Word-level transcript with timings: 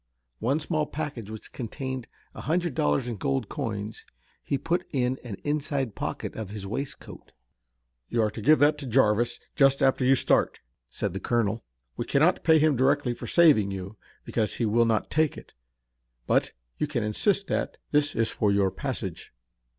One 0.39 0.59
small 0.59 0.87
package 0.87 1.29
which 1.29 1.51
contained 1.51 2.07
a 2.33 2.41
hundred 2.41 2.73
dollars 2.73 3.07
in 3.07 3.17
gold 3.17 3.49
coins 3.49 4.03
he 4.43 4.57
put 4.57 4.83
in 4.91 5.19
an 5.23 5.35
inside 5.43 5.93
pocket 5.93 6.33
of 6.33 6.49
his 6.49 6.65
waistcoat. 6.65 7.33
"You 8.09 8.23
are 8.23 8.31
to 8.31 8.41
give 8.41 8.57
that 8.57 8.79
to 8.79 8.87
Jarvis 8.87 9.39
just 9.55 9.79
after 9.83 10.03
you 10.03 10.15
start," 10.15 10.59
said 10.89 11.13
the 11.13 11.19
colonel. 11.19 11.63
"We 11.97 12.05
cannot 12.05 12.43
pay 12.43 12.57
him 12.57 12.75
directly 12.75 13.13
for 13.13 13.27
saving 13.27 13.69
you, 13.69 13.95
because 14.25 14.55
he 14.55 14.65
will 14.65 14.85
not 14.85 15.11
take 15.11 15.37
it, 15.37 15.53
but 16.25 16.51
you 16.79 16.87
can 16.87 17.03
insist 17.03 17.45
that 17.49 17.77
this 17.91 18.15
is 18.15 18.31
for 18.31 18.51
your 18.51 18.71
passage." 18.71 19.31